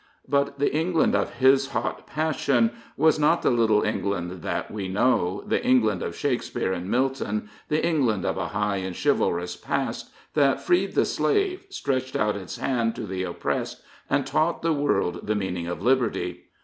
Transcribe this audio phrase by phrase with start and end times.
[0.27, 5.43] But the England of his hot passion was not the little England that we know,
[5.45, 10.59] the England of Shakespeare and Milton, the England of a high and chivalrous past, that
[10.59, 15.35] freed the slave, stretched out its hand to the oppressed and taught the world the
[15.35, 16.45] meaning of liberty.